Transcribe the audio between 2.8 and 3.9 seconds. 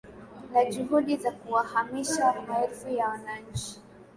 ya wananchi